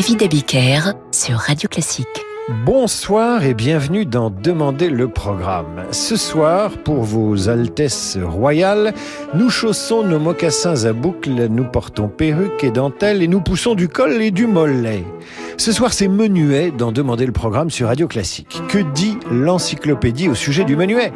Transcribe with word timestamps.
David 0.00 0.22
Abiker 0.22 0.80
sur 1.12 1.36
Radio 1.36 1.68
Classique. 1.68 2.24
Bonsoir 2.64 3.44
et 3.44 3.52
bienvenue 3.52 4.06
dans 4.06 4.30
Demander 4.30 4.88
le 4.88 5.08
programme. 5.08 5.84
Ce 5.90 6.16
soir, 6.16 6.70
pour 6.82 7.02
vos 7.02 7.50
Altesses 7.50 8.16
royales, 8.18 8.94
nous 9.34 9.50
chaussons 9.50 10.02
nos 10.02 10.18
mocassins 10.18 10.86
à 10.86 10.94
boucles, 10.94 11.48
nous 11.48 11.64
portons 11.64 12.08
perruques 12.08 12.64
et 12.64 12.70
dentelles 12.70 13.22
et 13.22 13.28
nous 13.28 13.42
poussons 13.42 13.74
du 13.74 13.88
col 13.88 14.22
et 14.22 14.30
du 14.30 14.46
mollet. 14.46 15.04
Ce 15.58 15.70
soir, 15.70 15.92
c'est 15.92 16.08
menuet 16.08 16.70
dans 16.70 16.92
Demander 16.92 17.26
le 17.26 17.32
programme 17.32 17.68
sur 17.68 17.88
Radio 17.88 18.08
Classique. 18.08 18.62
Que 18.70 18.78
dit 18.78 19.18
l'encyclopédie 19.30 20.30
au 20.30 20.34
sujet 20.34 20.64
du 20.64 20.76
menuet? 20.76 21.12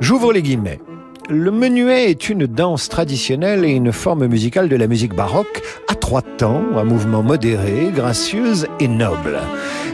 J'ouvre 0.00 0.32
les 0.32 0.42
guillemets. 0.42 0.80
Le 1.28 1.50
menuet 1.50 2.10
est 2.10 2.28
une 2.28 2.46
danse 2.46 2.88
traditionnelle 2.88 3.64
et 3.64 3.70
une 3.70 3.92
forme 3.92 4.26
musicale 4.26 4.68
de 4.68 4.76
la 4.76 4.86
musique 4.86 5.14
baroque 5.14 5.62
trois 6.06 6.22
temps, 6.22 6.62
un 6.76 6.84
mouvement 6.84 7.24
modéré, 7.24 7.90
gracieuse 7.92 8.68
et 8.78 8.86
noble. 8.86 9.40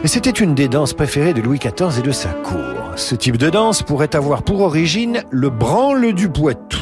C'était 0.05 0.29
une 0.29 0.53
des 0.53 0.67
danses 0.67 0.93
préférées 0.93 1.33
de 1.33 1.41
Louis 1.41 1.57
XIV 1.57 1.97
et 1.97 2.03
de 2.03 2.11
sa 2.11 2.29
cour. 2.29 2.91
Ce 2.95 3.15
type 3.15 3.37
de 3.37 3.49
danse 3.49 3.81
pourrait 3.81 4.15
avoir 4.15 4.43
pour 4.43 4.61
origine 4.61 5.23
le 5.31 5.49
branle 5.49 6.13
du 6.13 6.29
Poitou. 6.29 6.77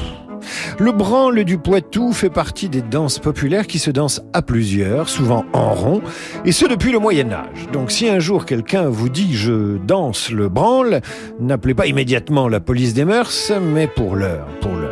Le 0.79 0.91
branle 0.91 1.45
du 1.45 1.57
Poitou 1.57 2.11
fait 2.11 2.29
partie 2.29 2.67
des 2.67 2.81
danses 2.81 3.19
populaires 3.19 3.67
qui 3.67 3.79
se 3.79 3.89
dansent 3.89 4.21
à 4.33 4.41
plusieurs, 4.41 5.07
souvent 5.07 5.45
en 5.53 5.75
rond, 5.75 6.01
et 6.43 6.51
ce 6.51 6.65
depuis 6.65 6.91
le 6.91 6.99
Moyen 6.99 7.31
Âge. 7.31 7.69
Donc 7.71 7.89
si 7.89 8.09
un 8.09 8.19
jour 8.19 8.45
quelqu'un 8.45 8.89
vous 8.89 9.07
dit 9.07 9.33
je 9.33 9.77
danse 9.77 10.29
le 10.29 10.49
branle, 10.49 10.99
n'appelez 11.39 11.73
pas 11.73 11.87
immédiatement 11.87 12.49
la 12.49 12.59
police 12.59 12.93
des 12.93 13.05
mœurs, 13.05 13.53
mais 13.61 13.87
pour 13.87 14.17
l'heure, 14.17 14.47
pour 14.59 14.73
l'heure. 14.73 14.91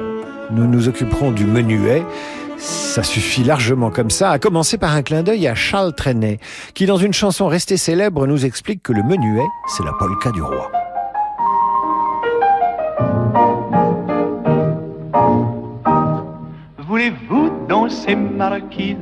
Nous 0.51 0.65
nous 0.65 0.87
occuperons 0.87 1.31
du 1.31 1.43
menuet. 1.43 2.03
Ça 2.59 3.03
suffit 3.03 3.43
largement 3.43 3.89
comme 3.89 4.09
ça, 4.09 4.31
à 4.31 4.39
commencer 4.39 4.77
par 4.77 4.93
un 4.93 5.01
clin 5.01 5.23
d'œil 5.23 5.47
à 5.47 5.55
Charles 5.55 5.95
Trenet, 5.95 6.39
qui 6.73 6.85
dans 6.85 6.97
une 6.97 7.13
chanson 7.13 7.47
restée 7.47 7.77
célèbre 7.77 8.27
nous 8.27 8.45
explique 8.45 8.83
que 8.83 8.91
le 8.91 9.01
menuet, 9.03 9.47
c'est 9.67 9.83
la 9.83 9.93
polka 9.93 10.31
du 10.31 10.41
roi. 10.41 10.69
Voulez-vous 16.87 17.49
danser 17.69 18.15
marquise? 18.15 18.97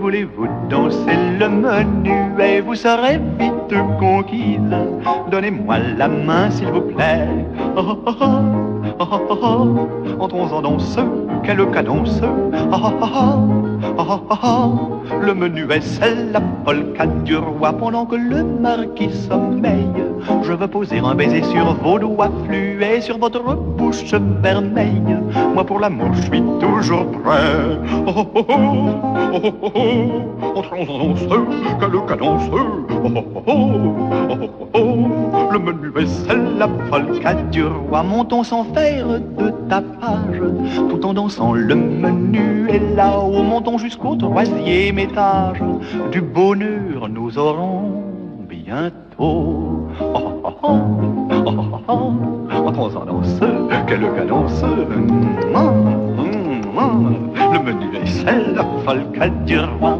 Voulez-vous 0.00 0.48
danser 0.70 1.16
le 1.38 1.48
menuet? 1.48 2.60
Vous 2.62 2.74
serez 2.74 3.20
vite 3.38 3.74
conquise. 3.98 4.76
Donnez-moi 5.30 5.78
la 5.98 6.08
main 6.08 6.50
s'il 6.50 6.68
vous 6.68 6.80
plaît. 6.80 7.28
Oh, 7.76 7.98
oh, 8.06 8.14
oh, 8.20 8.77
Entrons 8.98 10.52
en 10.52 10.62
danse, 10.62 10.98
quel 11.44 11.70
cadence. 11.70 12.20
Oh, 12.72 12.90
oh. 13.96 15.00
Le 15.22 15.34
menuet 15.34 15.80
c'est 15.80 16.32
la 16.32 16.40
polka 16.40 17.06
du 17.06 17.36
roi 17.36 17.72
pendant 17.72 18.04
que 18.06 18.16
le 18.16 18.42
marquis 18.42 19.12
sommeille. 19.12 20.04
Je 20.42 20.52
veux 20.52 20.66
poser 20.66 20.98
un 20.98 21.14
baiser 21.14 21.42
sur 21.42 21.74
vos 21.74 21.98
doigts 21.98 22.30
fluets, 22.44 23.00
sur 23.00 23.18
votre 23.18 23.54
bouche 23.54 24.12
vermeille. 24.42 25.16
Moi 25.54 25.64
pour 25.64 25.78
l'amour 25.78 26.12
je 26.14 26.22
suis 26.22 26.42
toujours 26.60 27.06
prêt. 27.22 27.78
Oh, 28.06 28.26
oh, 28.34 28.44
oh, 28.48 28.54
oh, 29.32 29.52
oh. 29.62 30.58
Entrons 30.58 30.86
en 30.88 30.98
danse, 30.98 31.20
quel 31.80 32.06
cadence. 32.06 32.42
Oh, 32.52 32.56
oh, 33.04 33.22
oh, 33.46 33.52
oh, 34.74 34.80
oh. 34.80 35.27
Le 35.50 35.58
menuet 35.58 36.06
c'est 36.06 36.36
la 36.58 36.68
polka 36.68 37.34
du 37.34 37.64
roi. 37.64 38.02
Montons 38.02 38.42
sans 38.44 38.64
faire 38.74 39.06
de 39.08 39.52
tapage, 39.68 40.40
tout 40.90 41.04
en 41.06 41.14
dansant 41.14 41.52
le 41.52 41.74
menu 41.74 42.68
est 42.68 42.96
là-haut. 42.96 43.42
Montons 43.42 43.78
jusqu'au 43.78 44.14
troisième 44.16 44.98
étage. 44.98 45.62
Du 46.12 46.20
bonheur 46.20 47.08
nous 47.08 47.38
aurons 47.38 48.02
bientôt. 48.48 48.98
Oh, 49.20 49.88
oh, 50.00 50.50
oh, 50.52 50.58
oh, 50.62 50.78
oh, 51.30 51.52
oh, 51.56 51.80
oh. 51.88 52.12
Quelle 53.86 54.12
cadence. 54.14 54.62
Mm, 54.62 55.10
mm, 55.54 55.78
mm. 56.74 57.52
Le 57.52 57.58
menuet 57.62 58.06
c'est 58.06 58.54
la 58.54 58.64
polka 58.84 59.28
du 59.28 59.58
roi. 59.58 59.98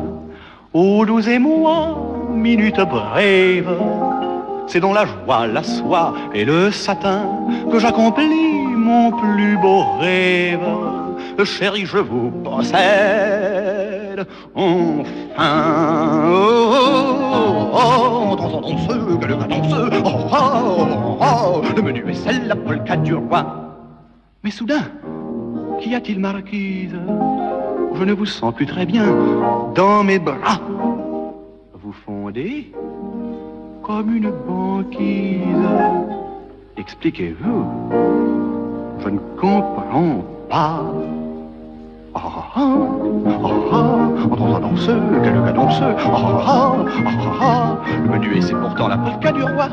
Ô 0.75 1.05
douze 1.07 1.29
et 1.29 1.39
moi, 1.39 1.97
minute 2.31 2.81
brève, 2.81 3.75
c'est 4.69 4.81
dans 4.81 4.93
la 4.93 5.07
joie, 5.07 5.47
la 5.47 5.63
soie 5.63 6.15
et 6.35 6.45
le 6.45 6.71
satin 6.71 7.27
que 7.71 7.79
j'accomplis 7.79 8.67
mon 8.77 9.11
plus 9.13 9.57
beau 9.59 9.83
rêve. 9.99 10.61
Chérie, 11.45 11.87
je 11.87 11.99
vous 11.99 12.31
possède 12.31 14.27
enfin. 14.55 15.05
Oh, 16.27 16.73
oh, 17.73 17.73
oh, 17.73 17.77
entrons 18.33 18.59
en 18.59 18.61
danse, 18.61 18.89
quelle 19.21 19.39
cadence. 19.39 19.73
Oh, 20.05 20.09
oh, 20.33 21.19
oh, 21.21 21.63
le 21.77 21.83
menuet 21.83 22.15
c'est 22.15 22.45
la 22.45 22.57
polka 22.57 22.97
du 22.97 23.15
roi. 23.15 23.47
Mais 24.43 24.51
soudain, 24.51 24.83
qu'y 25.81 25.95
a-t-il, 25.95 26.19
marquise? 26.19 26.97
Je 27.95 28.05
ne 28.05 28.13
vous 28.13 28.27
sens 28.27 28.53
plus 28.53 28.67
très 28.67 28.85
bien 28.85 29.07
dans 29.75 30.03
mes 30.03 30.19
bras. 30.19 30.61
Vous 31.73 31.93
fondez 31.93 32.73
comme 33.89 34.15
une 34.15 34.31
banquise. 34.47 35.41
Expliquez-vous, 36.77 37.65
je 39.03 39.09
ne 39.09 39.19
comprends 39.41 40.25
pas. 40.51 40.85
Ah, 42.15 42.21
ah, 42.21 42.53
ah, 42.55 42.67
ah, 43.73 44.25
entrons 44.31 44.55
en 44.57 44.61
danse, 44.61 44.91
quelle 45.25 45.43
cadence. 45.43 45.81
Ah, 45.81 45.97
ah, 45.99 46.45
ah, 46.47 46.85
ah, 47.07 47.39
ah, 47.41 47.79
le 48.05 48.11
menuet 48.11 48.43
c'est 48.43 48.55
pourtant 48.55 48.89
la 48.89 48.99
polka 48.99 49.33
du 49.33 49.43
roi. 49.43 49.69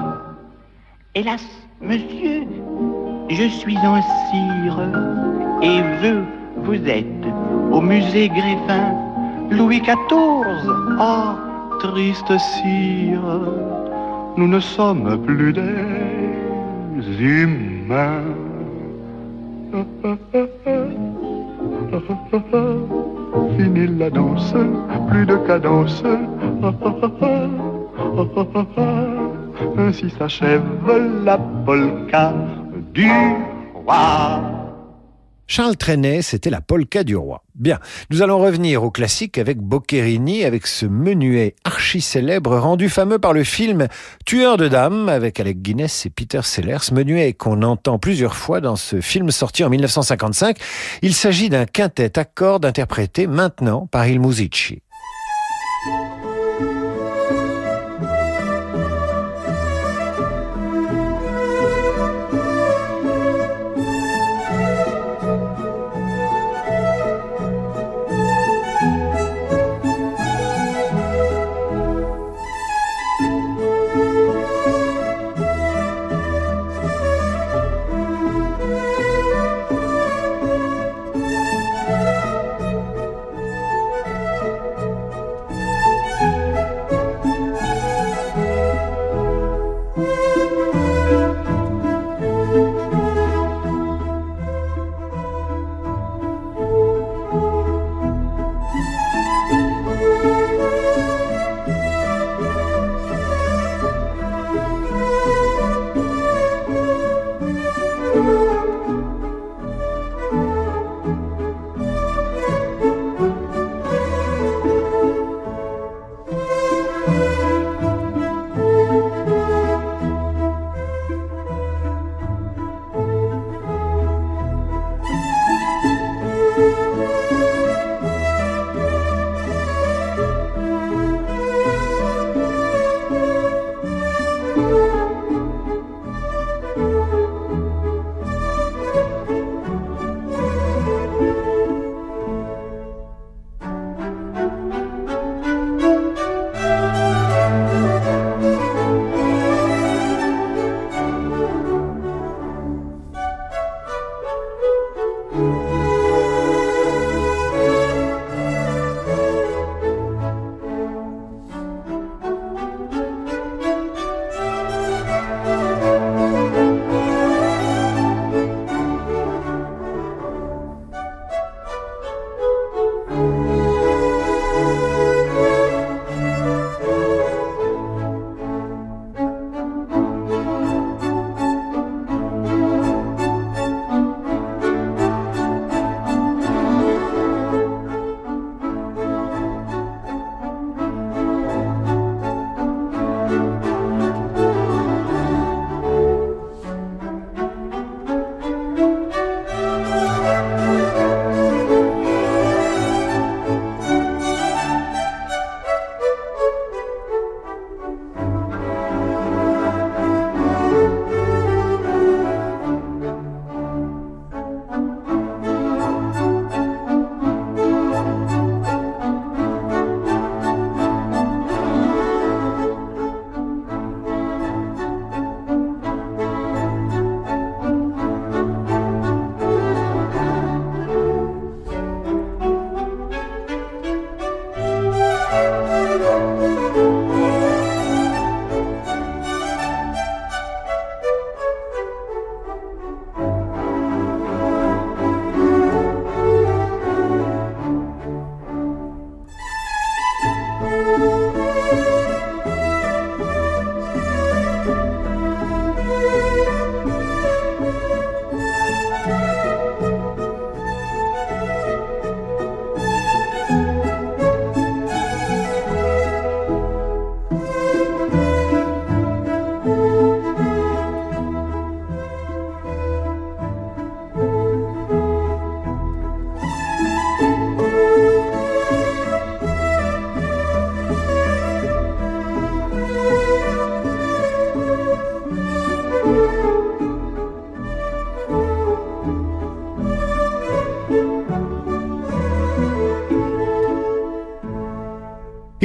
Hélas, 1.14 1.46
monsieur, 1.82 2.44
je 3.30 3.44
suis 3.50 3.78
en 3.80 4.02
cire 4.02 4.80
et 5.62 5.82
vous, 6.02 6.24
vous 6.64 6.90
êtes 6.90 7.26
Au 7.74 7.82
musée 7.82 8.30
Grévin, 8.30 8.94
Louis 9.52 9.82
XIV. 9.82 10.72
Ah, 11.00 11.36
triste 11.82 12.38
cire, 12.38 13.22
nous 14.38 14.48
ne 14.48 14.60
sommes 14.60 15.22
plus 15.26 15.54
des 15.54 15.62
humains. 17.20 18.24
Fini 23.58 23.88
la 23.98 24.10
danse, 24.10 24.54
plus 25.10 25.26
de 25.26 25.36
cadence. 25.48 26.04
Ainsi 29.78 30.10
s'achève 30.10 30.64
la 31.24 31.38
polka 31.66 32.34
du 32.94 33.10
roi. 33.74 34.42
Charles 35.48 35.78
Trenet, 35.78 36.22
c'était 36.22 36.50
la 36.50 36.62
polka 36.62 37.04
du 37.04 37.16
roi. 37.16 37.45
Bien, 37.58 37.80
nous 38.10 38.22
allons 38.22 38.40
revenir 38.40 38.84
au 38.84 38.92
classique 38.92 39.38
avec 39.38 39.60
Boccherini, 39.60 40.44
avec 40.44 40.68
ce 40.68 40.86
menuet 40.86 41.56
archi 41.64 42.02
célèbre 42.02 42.58
rendu 42.58 42.90
fameux 42.90 43.18
par 43.18 43.32
le 43.32 43.46
film 43.46 43.88
Tueur 44.26 44.58
de 44.58 44.68
dames 44.68 45.08
avec 45.08 45.40
Alec 45.40 45.62
Guinness 45.62 46.06
et 46.06 46.10
Peter 46.10 46.42
Sellers, 46.44 46.92
menuet 46.92 47.32
qu'on 47.32 47.62
entend 47.62 47.98
plusieurs 47.98 48.36
fois 48.36 48.60
dans 48.60 48.76
ce 48.76 49.00
film 49.00 49.32
sorti 49.32 49.64
en 49.64 49.70
1955. 49.70 50.58
Il 51.02 51.14
s'agit 51.14 51.48
d'un 51.48 51.66
quintet 51.66 52.20
à 52.20 52.26
cordes 52.26 52.66
interprété 52.66 53.26
maintenant 53.26 53.88
par 53.88 54.06
Il 54.06 54.20
Musici. 54.20 54.82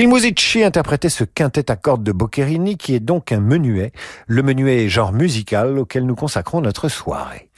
Il 0.00 0.08
Musici 0.08 0.64
interprétait 0.64 1.11
ce 1.11 1.25
quintet 1.25 1.70
à 1.70 1.76
cordes 1.76 2.02
de 2.02 2.11
Boccherini 2.11 2.79
qui 2.79 2.94
est 2.94 3.00
donc 3.00 3.32
un 3.32 3.41
menuet, 3.41 3.93
le 4.26 4.43
menuet 4.43 4.88
genre 4.88 5.12
musical 5.12 5.79
auquel 5.79 6.06
nous 6.06 6.14
consacrons 6.14 6.62
notre 6.62 6.88
soirée. 6.88 7.50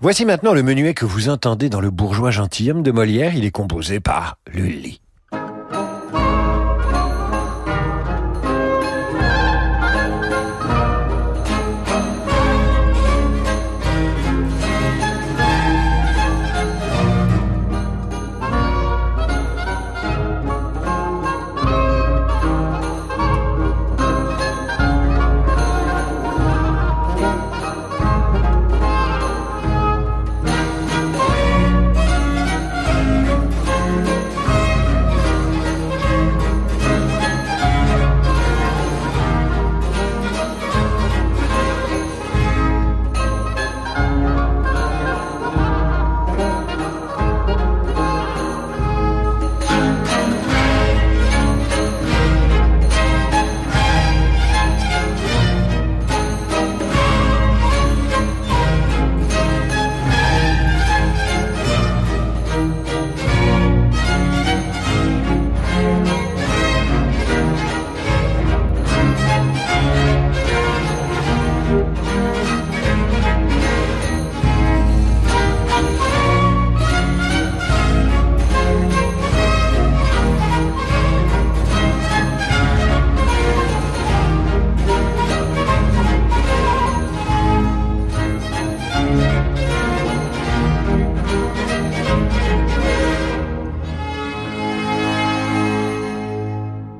Voici 0.00 0.24
maintenant 0.24 0.52
le 0.52 0.64
menuet 0.64 0.94
que 0.94 1.04
vous 1.04 1.28
entendez 1.28 1.68
dans 1.68 1.80
le 1.80 1.90
bourgeois 1.90 2.32
gentilhomme 2.32 2.82
de 2.82 2.90
Molière, 2.90 3.36
il 3.36 3.44
est 3.44 3.52
composé 3.52 4.00
par 4.00 4.38
Lully. 4.52 5.00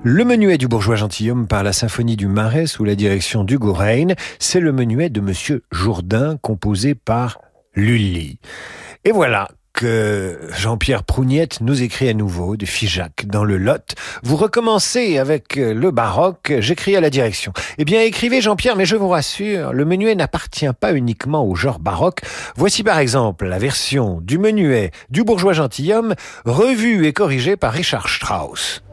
Le 0.08 0.24
menuet 0.24 0.56
du 0.56 0.68
bourgeois 0.68 0.94
gentilhomme 0.94 1.48
par 1.48 1.64
la 1.64 1.72
symphonie 1.72 2.14
du 2.14 2.28
Marais 2.28 2.68
sous 2.68 2.84
la 2.84 2.94
direction 2.94 3.42
d'Hugo 3.42 3.72
Rein, 3.72 4.14
c'est 4.38 4.60
le 4.60 4.70
menuet 4.70 5.10
de 5.10 5.20
Monsieur 5.20 5.64
Jourdain 5.72 6.36
composé 6.40 6.94
par 6.94 7.40
Lully. 7.74 8.38
Et 9.04 9.10
voilà, 9.10 9.48
que 9.72 10.38
Jean-Pierre 10.56 11.02
Prougnette 11.02 11.60
nous 11.60 11.82
écrit 11.82 12.08
à 12.08 12.14
nouveau 12.14 12.56
de 12.56 12.66
Figeac 12.66 13.26
dans 13.26 13.42
le 13.42 13.56
Lot. 13.56 13.96
Vous 14.22 14.36
recommencez 14.36 15.18
avec 15.18 15.56
le 15.56 15.90
baroque, 15.90 16.52
j'écris 16.60 16.94
à 16.94 17.00
la 17.00 17.10
direction. 17.10 17.52
Eh 17.78 17.84
bien, 17.84 18.00
écrivez 18.02 18.40
Jean-Pierre, 18.40 18.76
mais 18.76 18.86
je 18.86 18.94
vous 18.94 19.08
rassure, 19.08 19.72
le 19.72 19.84
menuet 19.84 20.14
n'appartient 20.14 20.72
pas 20.80 20.92
uniquement 20.92 21.44
au 21.44 21.56
genre 21.56 21.80
baroque. 21.80 22.20
Voici 22.54 22.84
par 22.84 23.00
exemple 23.00 23.48
la 23.48 23.58
version 23.58 24.20
du 24.20 24.38
menuet 24.38 24.92
du 25.10 25.24
bourgeois 25.24 25.52
gentilhomme, 25.52 26.14
revue 26.44 27.06
et 27.06 27.12
corrigée 27.12 27.56
par 27.56 27.72
Richard 27.72 28.08
Strauss. 28.08 28.84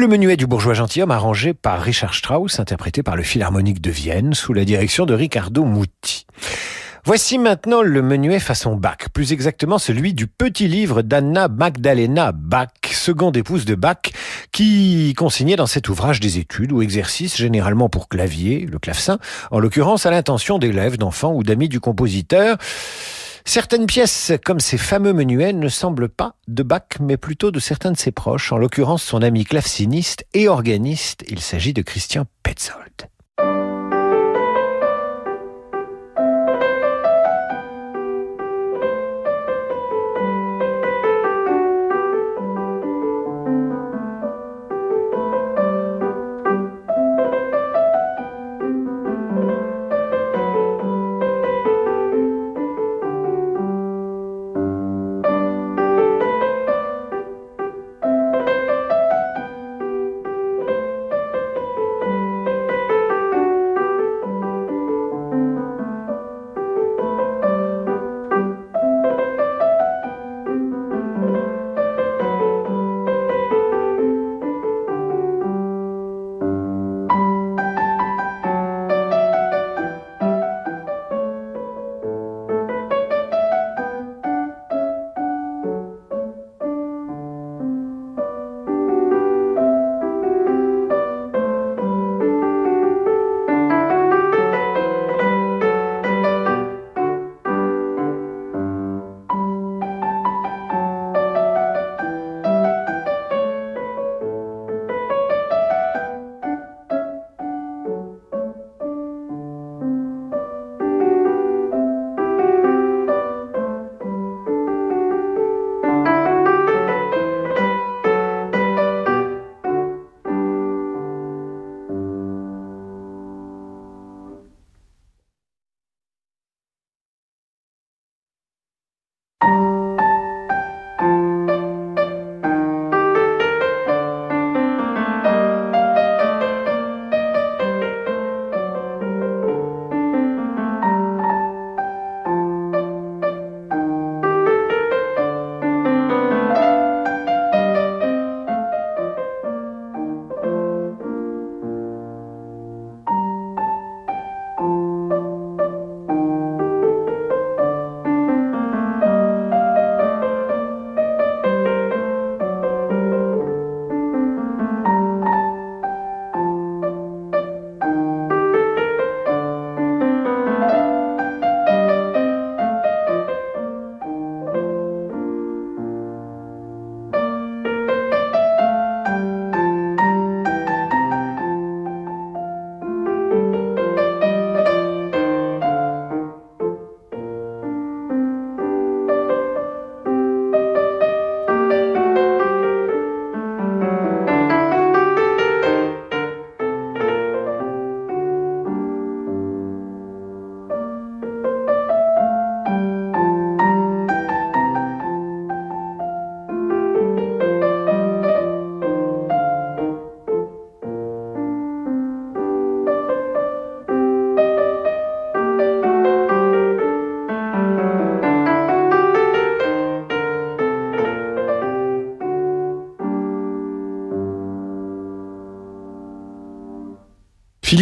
Le 0.00 0.08
menuet 0.08 0.38
du 0.38 0.46
bourgeois 0.46 0.72
gentilhomme 0.72 1.10
arrangé 1.10 1.52
par 1.52 1.82
Richard 1.82 2.14
Strauss, 2.14 2.58
interprété 2.58 3.02
par 3.02 3.16
le 3.16 3.22
Philharmonique 3.22 3.82
de 3.82 3.90
Vienne 3.90 4.32
sous 4.32 4.54
la 4.54 4.64
direction 4.64 5.04
de 5.04 5.12
Riccardo 5.12 5.62
Muti. 5.62 6.26
Voici 7.04 7.36
maintenant 7.36 7.82
le 7.82 8.00
menuet 8.00 8.40
façon 8.40 8.76
Bach, 8.76 9.10
plus 9.12 9.34
exactement 9.34 9.76
celui 9.76 10.14
du 10.14 10.26
petit 10.26 10.68
livre 10.68 11.02
d'Anna 11.02 11.48
Magdalena 11.48 12.32
Bach, 12.32 12.68
seconde 12.90 13.36
épouse 13.36 13.66
de 13.66 13.74
Bach, 13.74 14.10
qui 14.52 15.12
consignait 15.18 15.56
dans 15.56 15.66
cet 15.66 15.90
ouvrage 15.90 16.18
des 16.18 16.38
études 16.38 16.72
ou 16.72 16.80
exercices 16.80 17.36
généralement 17.36 17.90
pour 17.90 18.08
clavier, 18.08 18.66
le 18.70 18.78
clavecin, 18.78 19.18
en 19.50 19.58
l'occurrence 19.58 20.06
à 20.06 20.10
l'intention 20.10 20.58
d'élèves, 20.58 20.96
d'enfants 20.96 21.34
ou 21.34 21.42
d'amis 21.42 21.68
du 21.68 21.78
compositeur. 21.78 22.56
Certaines 23.44 23.86
pièces, 23.86 24.32
comme 24.44 24.60
ces 24.60 24.78
fameux 24.78 25.12
menuets, 25.12 25.52
ne 25.52 25.68
semblent 25.68 26.08
pas 26.08 26.34
de 26.48 26.62
Bach, 26.62 26.98
mais 27.00 27.16
plutôt 27.16 27.50
de 27.50 27.60
certains 27.60 27.92
de 27.92 27.98
ses 27.98 28.12
proches, 28.12 28.52
en 28.52 28.58
l'occurrence 28.58 29.02
son 29.02 29.22
ami 29.22 29.44
claveciniste 29.44 30.24
et 30.34 30.48
organiste, 30.48 31.24
il 31.28 31.40
s'agit 31.40 31.72
de 31.72 31.82
Christian 31.82 32.26
Petzold. 32.42 32.79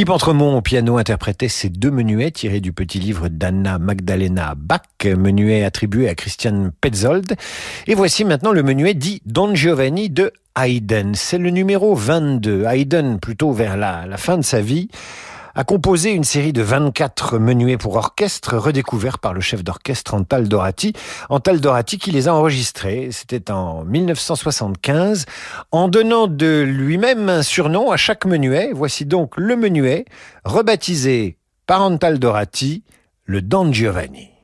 Philippe 0.09 0.41
au 0.41 0.62
piano 0.62 0.97
interprétait 0.97 1.49
ces 1.49 1.69
deux 1.69 1.91
menuets 1.91 2.31
tirés 2.31 2.61
du 2.61 2.73
petit 2.73 2.99
livre 2.99 3.29
d'Anna 3.29 3.79
Magdalena 3.79 4.55
Bach, 4.57 4.81
menuet 5.05 5.65
attribué 5.65 6.09
à 6.09 6.15
Christian 6.15 6.71
Petzold. 6.81 7.37
Et 7.87 7.95
voici 7.95 8.25
maintenant 8.25 8.53
le 8.53 8.62
menuet 8.62 8.95
dit 8.95 9.21
Don 9.27 9.55
Giovanni 9.55 10.09
de 10.09 10.33
Haydn. 10.57 11.12
C'est 11.12 11.37
le 11.37 11.50
numéro 11.50 11.95
22. 11.95 12.65
Haydn, 12.65 13.19
plutôt 13.21 13.53
vers 13.53 13.77
la 13.77 14.17
fin 14.17 14.38
de 14.38 14.43
sa 14.43 14.62
vie, 14.62 14.88
a 15.59 15.65
composé 15.65 16.12
une 16.12 16.23
série 16.23 16.53
de 16.53 16.62
24 16.62 17.41
menuets 17.41 17.79
pour 17.79 17.97
orchestre 17.97 18.57
redécouverts 18.57 19.19
par 19.19 19.35
le 19.35 19.41
chef 19.41 19.65
d'orchestre 19.65 20.15
Antal 20.15 20.47
Dorati. 20.47 20.93
Antal 21.31 21.61
Dorati 21.61 21.99
qui 21.99 22.12
les 22.12 22.29
a 22.29 22.35
enregistrés, 22.35 23.09
c'était 23.11 23.50
en 23.50 23.83
1975, 23.83 25.27
en 25.73 25.88
donnant 25.88 26.29
de 26.29 26.61
lui-même 26.61 27.29
un 27.29 27.43
surnom 27.43 27.91
à 27.91 27.97
chaque 27.97 28.25
menuet. 28.25 28.71
Voici 28.73 29.05
donc 29.05 29.37
le 29.37 29.57
menuet, 29.57 30.05
rebaptisé 30.45 31.38
par 31.67 31.83
Antal 31.83 32.21
Dorati, 32.21 32.85
le 33.25 33.43
Don 33.43 33.73
Giovanni. 33.73 34.38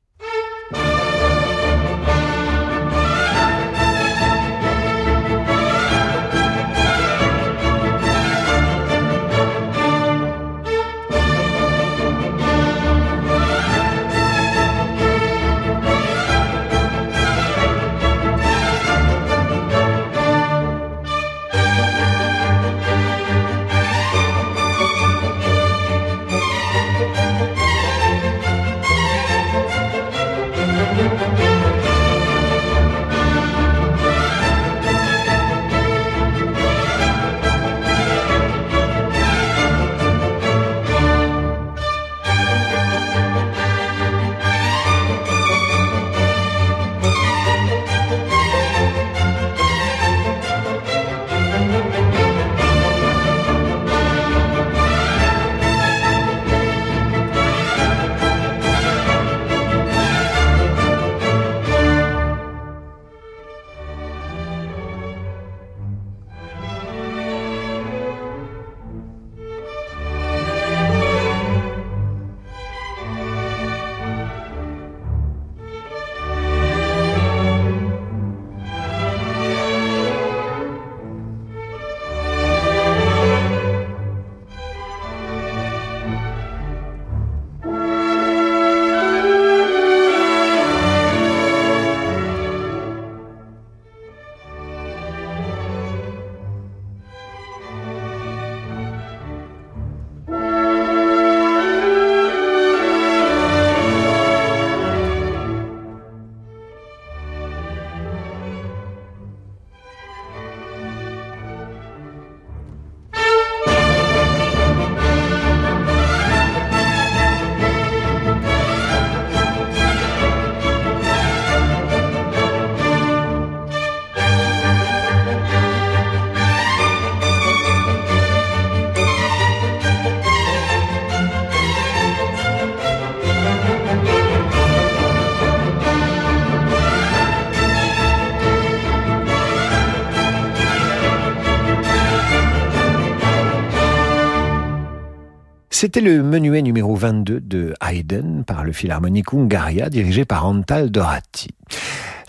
C'était 145.77 146.01
le 146.01 146.23
menuet 146.23 146.63
numéro 146.63 146.95
22 146.95 147.41
de 147.41 147.75
Haydn 147.85 148.45
par 148.45 148.63
le 148.63 148.71
Philharmonique 148.71 149.35
Hungaria 149.35 149.91
dirigé 149.91 150.25
par 150.25 150.47
Antal 150.47 150.89
Dorati. 150.89 151.49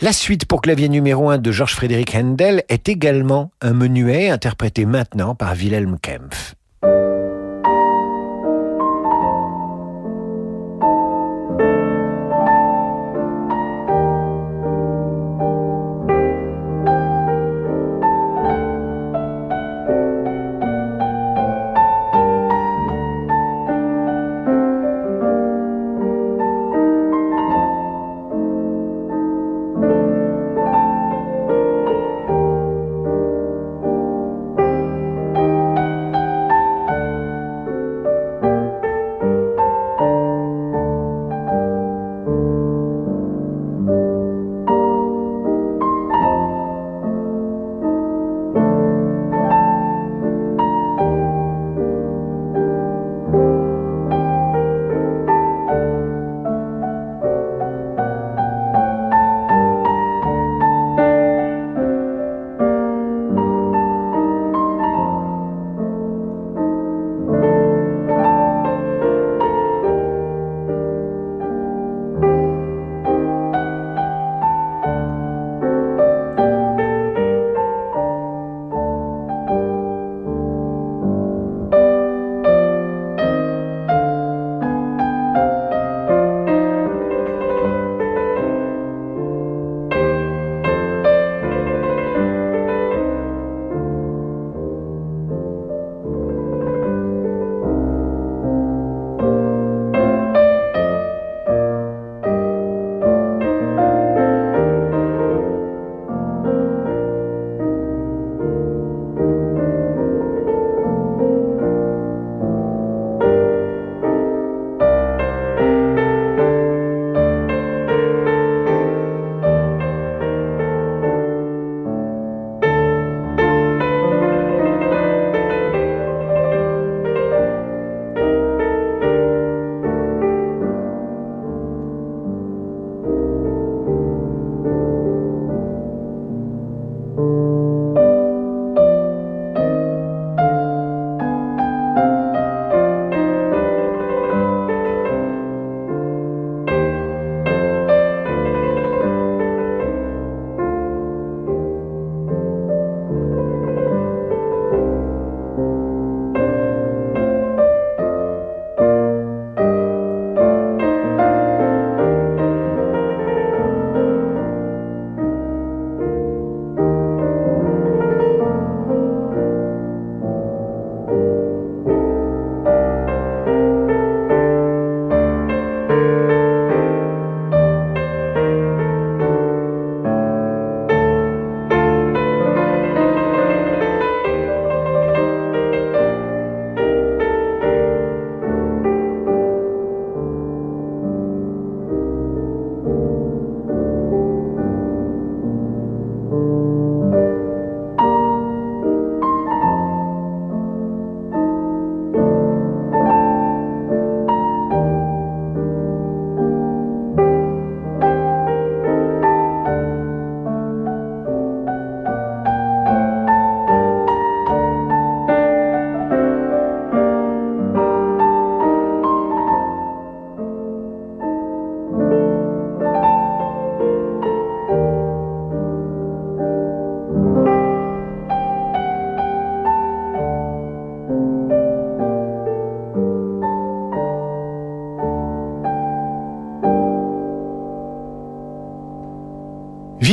La 0.01 0.13
suite 0.13 0.47
pour 0.47 0.61
clavier 0.61 0.89
numéro 0.89 1.29
1 1.29 1.37
de 1.37 1.51
Georges 1.51 1.75
Frédéric 1.75 2.15
Handel 2.15 2.63
est 2.69 2.89
également 2.89 3.51
un 3.61 3.73
menuet 3.73 4.31
interprété 4.31 4.87
maintenant 4.87 5.35
par 5.35 5.53
Wilhelm 5.53 5.99
Kempf. 6.01 6.55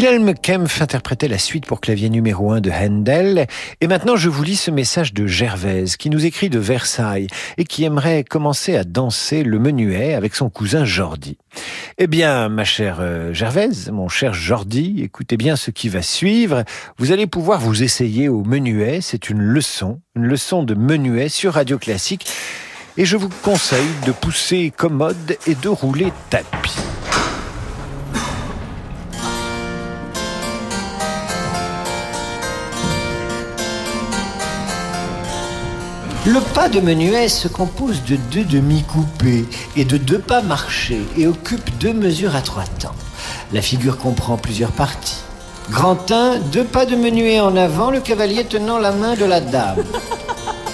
Wilhelm 0.03 0.35
Kempf 0.35 0.83
interprétait 0.83 1.29
la 1.29 1.39
suite 1.39 1.65
pour 1.65 1.81
clavier 1.81 2.11
numéro 2.11 2.51
1 2.51 2.61
de 2.61 2.73
Handel. 2.73 3.47
Et 3.81 3.87
maintenant, 3.87 4.17
je 4.17 4.29
vous 4.29 4.43
lis 4.43 4.57
ce 4.57 4.73
message 4.73 5.15
de 5.15 5.29
Gervaise, 5.29 5.97
qui 5.97 6.11
nous 6.11 6.27
écrit 6.27 6.51
de 6.51 6.59
Versailles 6.59 7.29
et 7.57 7.63
qui 7.63 7.85
aimerait 7.85 8.25
commencer 8.25 8.75
à 8.75 8.83
danser 8.83 9.45
le 9.45 9.61
menuet 9.61 10.15
avec 10.15 10.35
son 10.35 10.51
cousin 10.51 10.85
Jordi. 10.85 11.39
Eh 11.99 12.09
bien, 12.09 12.49
ma 12.49 12.65
chère 12.65 12.97
euh, 12.99 13.33
Gervaise, 13.33 13.93
mon 13.93 14.09
cher 14.09 14.35
Jordi, 14.35 15.03
écoutez 15.05 15.37
bien 15.37 15.55
ce 15.55 15.71
qui 15.71 15.89
va 15.89 16.03
suivre. 16.03 16.65
Vous 16.99 17.13
allez 17.13 17.29
pouvoir 17.29 17.61
vous 17.61 17.85
essayer 17.85 18.29
au 18.29 18.43
menuet. 18.43 18.99
C'est 19.03 19.31
une 19.31 19.41
leçon, 19.41 20.01
une 20.17 20.27
leçon 20.27 20.65
de 20.65 20.75
menuet 20.75 21.29
sur 21.29 21.55
Radio 21.55 21.79
Classique. 21.79 22.27
Et 22.97 23.05
je 23.05 23.17
vous 23.17 23.31
conseille 23.45 23.87
de 24.05 24.11
pousser 24.11 24.73
commode 24.77 25.39
et 25.47 25.55
de 25.55 25.69
rouler 25.69 26.13
tapis. 26.29 26.92
Le 36.25 36.39
pas 36.55 36.69
de 36.69 36.79
menuet 36.79 37.29
se 37.29 37.49
compose 37.49 38.05
de 38.05 38.15
deux 38.31 38.45
demi-coupés 38.45 39.45
et 39.75 39.85
de 39.85 39.97
deux 39.97 40.21
pas 40.21 40.41
marchés 40.41 41.03
et 41.17 41.27
occupe 41.27 41.77
deux 41.79 41.93
mesures 41.93 42.37
à 42.37 42.43
trois 42.43 42.63
temps. 42.63 42.95
La 43.53 43.61
figure 43.61 43.99
comprend 43.99 44.37
plusieurs 44.37 44.71
parties. 44.71 45.19
Grand 45.71 46.13
1, 46.13 46.39
deux 46.53 46.63
pas 46.63 46.87
de 46.87 46.95
menuet 46.95 47.41
en 47.41 47.57
avant, 47.57 47.91
le 47.91 47.99
cavalier 47.99 48.45
tenant 48.45 48.79
la 48.79 48.93
main 48.93 49.17
de 49.17 49.25
la 49.25 49.41
dame. 49.41 49.83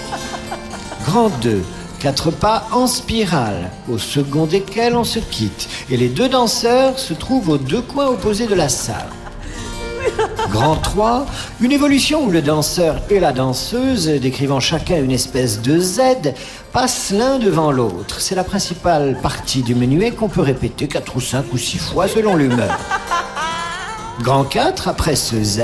Grand 1.05 1.29
2, 1.41 1.63
quatre 1.99 2.29
pas 2.29 2.67
en 2.71 2.85
spirale, 2.85 3.71
au 3.91 3.97
second 3.97 4.45
desquels 4.45 4.95
on 4.95 5.03
se 5.03 5.17
quitte, 5.17 5.67
et 5.89 5.97
les 5.97 6.09
deux 6.09 6.29
danseurs 6.29 6.99
se 6.99 7.15
trouvent 7.15 7.49
aux 7.49 7.57
deux 7.57 7.81
coins 7.81 8.07
opposés 8.07 8.45
de 8.45 8.53
la 8.53 8.69
salle. 8.69 9.09
Grand 10.49 10.77
3, 10.77 11.25
une 11.61 11.71
évolution 11.71 12.23
où 12.25 12.31
le 12.31 12.41
danseur 12.41 13.01
et 13.09 13.19
la 13.19 13.31
danseuse, 13.31 14.07
décrivant 14.07 14.59
chacun 14.59 14.97
une 14.97 15.11
espèce 15.11 15.61
de 15.61 15.79
Z, 15.79 16.01
passent 16.71 17.11
l'un 17.11 17.37
devant 17.37 17.71
l'autre. 17.71 18.19
C'est 18.19 18.35
la 18.35 18.43
principale 18.43 19.17
partie 19.21 19.61
du 19.61 19.75
menuet 19.75 20.11
qu'on 20.11 20.27
peut 20.27 20.41
répéter 20.41 20.87
4 20.87 21.15
ou 21.15 21.21
5 21.21 21.45
ou 21.53 21.57
6 21.57 21.77
fois 21.77 22.07
selon 22.07 22.35
l'humeur. 22.35 22.77
Grand 24.21 24.43
4, 24.43 24.89
après 24.89 25.15
ce 25.15 25.41
Z, 25.41 25.61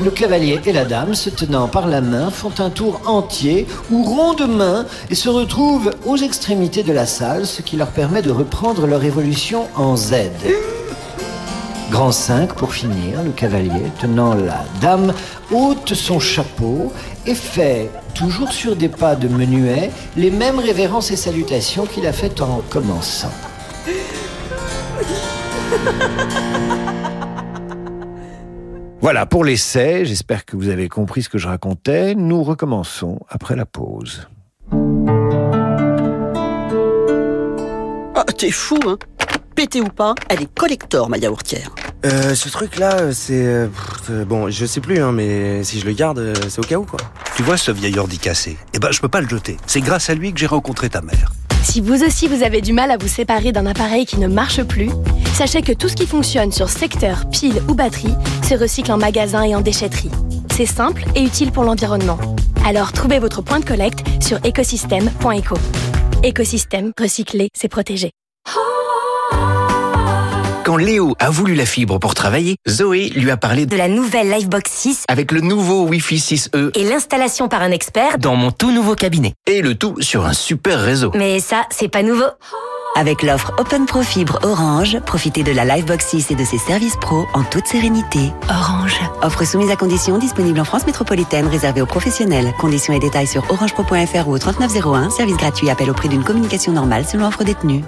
le 0.00 0.10
cavalier 0.10 0.60
et 0.64 0.72
la 0.72 0.84
dame, 0.84 1.14
se 1.14 1.30
tenant 1.30 1.66
par 1.66 1.88
la 1.88 2.00
main, 2.00 2.30
font 2.30 2.52
un 2.58 2.70
tour 2.70 3.00
entier 3.06 3.66
ou 3.90 4.04
rond 4.04 4.34
de 4.34 4.44
main 4.44 4.86
et 5.10 5.16
se 5.16 5.28
retrouvent 5.28 5.90
aux 6.06 6.16
extrémités 6.16 6.84
de 6.84 6.92
la 6.92 7.06
salle, 7.06 7.44
ce 7.44 7.60
qui 7.60 7.76
leur 7.76 7.88
permet 7.88 8.22
de 8.22 8.30
reprendre 8.30 8.86
leur 8.86 9.02
évolution 9.02 9.66
en 9.74 9.96
Z. 9.96 10.14
Grand 11.98 12.12
5, 12.12 12.54
pour 12.54 12.74
finir, 12.74 13.24
le 13.24 13.32
cavalier, 13.32 13.90
tenant 14.00 14.32
la 14.32 14.64
dame, 14.80 15.12
ôte 15.50 15.94
son 15.94 16.20
chapeau 16.20 16.92
et 17.26 17.34
fait, 17.34 17.90
toujours 18.14 18.52
sur 18.52 18.76
des 18.76 18.88
pas 18.88 19.16
de 19.16 19.26
menuet, 19.26 19.90
les 20.16 20.30
mêmes 20.30 20.60
révérences 20.60 21.10
et 21.10 21.16
salutations 21.16 21.86
qu'il 21.86 22.06
a 22.06 22.12
faites 22.12 22.40
en 22.40 22.62
commençant. 22.70 23.32
Voilà 29.00 29.26
pour 29.26 29.44
l'essai, 29.44 30.04
j'espère 30.04 30.44
que 30.44 30.54
vous 30.54 30.68
avez 30.68 30.88
compris 30.88 31.24
ce 31.24 31.28
que 31.28 31.38
je 31.38 31.48
racontais. 31.48 32.14
Nous 32.14 32.44
recommençons 32.44 33.18
après 33.28 33.56
la 33.56 33.66
pause. 33.66 34.28
Ah, 38.14 38.24
t'es 38.36 38.52
fou, 38.52 38.78
hein 38.86 38.98
Pété 39.58 39.80
ou 39.80 39.88
pas, 39.88 40.14
elle 40.28 40.42
est 40.42 40.54
collector, 40.54 41.10
ma 41.10 41.18
yaourtière. 41.18 41.70
Euh, 42.06 42.36
ce 42.36 42.48
truc-là, 42.48 43.12
c'est... 43.12 43.44
euh, 43.44 43.66
euh, 44.08 44.24
bon, 44.24 44.48
je 44.48 44.64
sais 44.64 44.80
plus, 44.80 45.00
hein, 45.00 45.10
mais 45.10 45.64
si 45.64 45.80
je 45.80 45.86
le 45.86 45.94
garde, 45.94 46.20
euh, 46.20 46.32
c'est 46.48 46.60
au 46.60 46.62
cas 46.62 46.76
où, 46.76 46.84
quoi. 46.84 47.00
Tu 47.34 47.42
vois 47.42 47.56
ce 47.56 47.72
vieil 47.72 47.98
ordi 47.98 48.18
cassé? 48.18 48.56
Eh 48.72 48.78
ben, 48.78 48.92
je 48.92 49.00
peux 49.00 49.08
pas 49.08 49.20
le 49.20 49.28
jeter. 49.28 49.56
C'est 49.66 49.80
grâce 49.80 50.10
à 50.10 50.14
lui 50.14 50.32
que 50.32 50.38
j'ai 50.38 50.46
rencontré 50.46 50.88
ta 50.88 51.00
mère. 51.00 51.32
Si 51.64 51.80
vous 51.80 52.04
aussi 52.04 52.28
vous 52.28 52.44
avez 52.44 52.60
du 52.60 52.72
mal 52.72 52.92
à 52.92 52.98
vous 52.98 53.08
séparer 53.08 53.50
d'un 53.50 53.66
appareil 53.66 54.06
qui 54.06 54.20
ne 54.20 54.28
marche 54.28 54.62
plus, 54.62 54.90
sachez 55.34 55.62
que 55.62 55.72
tout 55.72 55.88
ce 55.88 55.96
qui 55.96 56.06
fonctionne 56.06 56.52
sur 56.52 56.68
secteur, 56.68 57.28
pile 57.28 57.60
ou 57.68 57.74
batterie 57.74 58.14
se 58.48 58.54
recycle 58.54 58.92
en 58.92 58.98
magasin 58.98 59.42
et 59.42 59.56
en 59.56 59.60
déchetterie. 59.60 60.12
C'est 60.54 60.66
simple 60.66 61.02
et 61.16 61.22
utile 61.24 61.50
pour 61.50 61.64
l'environnement. 61.64 62.20
Alors 62.64 62.92
trouvez 62.92 63.18
votre 63.18 63.42
point 63.42 63.58
de 63.58 63.64
collecte 63.64 64.04
sur 64.22 64.38
écosystème.eco. 64.44 65.56
Écosystème, 66.22 66.92
recycler, 66.96 67.48
c'est 67.54 67.66
protéger. 67.66 68.12
Quand 70.68 70.76
Léo 70.76 71.16
a 71.18 71.30
voulu 71.30 71.54
la 71.54 71.64
fibre 71.64 71.98
pour 71.98 72.14
travailler, 72.14 72.56
Zoé 72.68 73.08
lui 73.08 73.30
a 73.30 73.38
parlé 73.38 73.64
de 73.64 73.74
la 73.74 73.88
nouvelle 73.88 74.28
Livebox 74.28 74.70
6 74.70 75.04
avec 75.08 75.32
le 75.32 75.40
nouveau 75.40 75.86
Wi-Fi 75.86 76.16
6E 76.16 76.78
et 76.78 76.84
l'installation 76.84 77.48
par 77.48 77.62
un 77.62 77.70
expert. 77.70 78.18
dans 78.18 78.36
mon 78.36 78.50
tout 78.50 78.70
nouveau 78.70 78.94
cabinet. 78.94 79.32
Et 79.46 79.62
le 79.62 79.76
tout 79.76 79.96
sur 80.02 80.26
un 80.26 80.34
super 80.34 80.78
réseau. 80.78 81.10
Mais 81.14 81.40
ça, 81.40 81.62
c'est 81.70 81.88
pas 81.88 82.02
nouveau. 82.02 82.26
Avec 82.96 83.22
l'offre 83.22 83.54
Open 83.56 83.86
Pro 83.86 84.02
Fibre 84.02 84.40
Orange, 84.42 85.00
profitez 85.06 85.42
de 85.42 85.52
la 85.52 85.64
Livebox 85.64 86.06
6 86.06 86.32
et 86.32 86.34
de 86.34 86.44
ses 86.44 86.58
services 86.58 86.96
pro 86.96 87.24
en 87.32 87.44
toute 87.44 87.66
sérénité. 87.66 88.30
Orange. 88.50 89.00
Offre 89.22 89.46
soumise 89.46 89.70
à 89.70 89.76
conditions, 89.76 90.18
disponible 90.18 90.60
en 90.60 90.64
France 90.64 90.84
métropolitaine, 90.84 91.46
réservée 91.46 91.80
aux 91.80 91.86
professionnels. 91.86 92.52
Conditions 92.60 92.92
et 92.92 92.98
détails 92.98 93.26
sur 93.26 93.50
orange.pro.fr 93.50 94.28
ou 94.28 94.32
au 94.32 94.38
3901. 94.38 95.08
Service 95.08 95.36
gratuit, 95.38 95.70
appel 95.70 95.88
au 95.88 95.94
prix 95.94 96.10
d'une 96.10 96.24
communication 96.24 96.72
normale 96.72 97.06
selon 97.06 97.26
offre 97.26 97.42
détenue. 97.42 97.84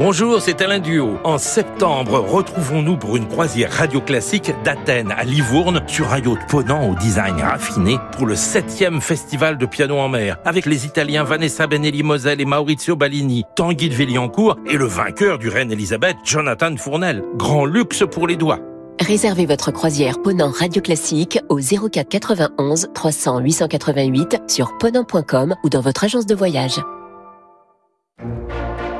Bonjour, 0.00 0.40
c'est 0.40 0.62
Alain 0.62 0.78
Duo. 0.78 1.18
En 1.24 1.36
septembre, 1.36 2.20
retrouvons-nous 2.20 2.96
pour 2.96 3.18
une 3.18 3.28
croisière 3.28 3.70
radio 3.70 4.00
classique 4.00 4.50
d'Athènes 4.64 5.12
à 5.12 5.24
Livourne 5.24 5.82
sur 5.86 6.10
un 6.14 6.20
yacht 6.20 6.48
ponant 6.48 6.88
au 6.88 6.94
design 6.94 7.38
raffiné 7.38 7.98
pour 8.12 8.24
le 8.24 8.34
septième 8.34 9.02
festival 9.02 9.58
de 9.58 9.66
piano 9.66 9.98
en 9.98 10.08
mer 10.08 10.38
avec 10.46 10.64
les 10.64 10.86
Italiens 10.86 11.22
Vanessa 11.22 11.66
Benelli 11.66 12.02
Moselle 12.02 12.40
et 12.40 12.46
Maurizio 12.46 12.96
Ballini, 12.96 13.44
Tanguy 13.56 13.90
de 13.90 13.94
Villiancourt 13.94 14.56
et 14.66 14.78
le 14.78 14.86
vainqueur 14.86 15.36
du 15.36 15.50
Reine 15.50 15.70
Elisabeth, 15.70 16.16
Jonathan 16.24 16.74
Fournel. 16.78 17.22
Grand 17.36 17.66
luxe 17.66 18.02
pour 18.10 18.26
les 18.26 18.36
doigts. 18.36 18.60
Réservez 19.00 19.44
votre 19.44 19.70
croisière 19.70 20.22
Ponant 20.22 20.50
Radio 20.50 20.80
Classique 20.80 21.40
au 21.50 21.58
04 21.58 22.08
91 22.08 22.88
300 22.94 23.40
888 23.40 24.44
sur 24.48 24.78
ponant.com 24.78 25.56
ou 25.62 25.68
dans 25.68 25.82
votre 25.82 26.04
agence 26.04 26.24
de 26.24 26.34
voyage. 26.34 26.80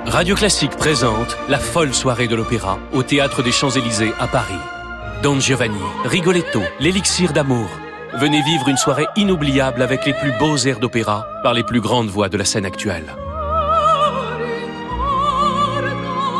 Radio 0.07 0.35
Classique 0.35 0.77
présente 0.77 1.37
la 1.49 1.59
folle 1.59 1.95
soirée 1.95 2.27
de 2.27 2.35
l'opéra 2.35 2.79
au 2.93 3.03
Théâtre 3.03 3.43
des 3.43 3.53
Champs-Élysées 3.53 4.13
à 4.19 4.27
Paris. 4.27 4.59
Don 5.23 5.39
Giovanni, 5.39 5.79
Rigoletto, 6.05 6.61
l'élixir 6.81 7.33
d'amour. 7.33 7.69
Venez 8.15 8.43
vivre 8.43 8.69
une 8.69 8.77
soirée 8.77 9.07
inoubliable 9.17 9.83
avec 9.83 10.05
les 10.07 10.15
plus 10.15 10.33
beaux 10.39 10.57
airs 10.57 10.81
d'opéra 10.81 11.29
par 11.43 11.55
les 11.55 11.63
plus 11.63 11.81
grandes 11.81 12.09
voix 12.09 12.29
de 12.29 12.37
la 12.37 12.45
scène 12.45 12.65
actuelle. 12.65 13.15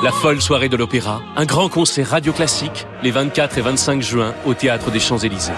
La 0.03 0.11
folle 0.11 0.41
soirée 0.41 0.71
de 0.71 0.77
l'opéra, 0.77 1.21
un 1.37 1.45
grand 1.45 1.69
concert 1.69 2.09
radio 2.09 2.33
classique 2.33 2.87
les 3.03 3.11
24 3.11 3.59
et 3.59 3.61
25 3.61 4.03
juin 4.03 4.35
au 4.47 4.55
Théâtre 4.55 4.91
des 4.91 5.01
Champs-Élysées. 5.01 5.53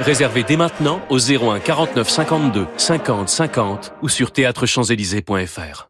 Réservez 0.00 0.42
dès 0.42 0.56
maintenant 0.56 1.00
au 1.08 1.18
01 1.18 1.60
49 1.60 2.08
52 2.10 2.66
50 2.76 3.28
50 3.28 3.94
ou 4.02 4.08
sur 4.08 4.32
théâtrechamps-élysées.fr. 4.32 5.88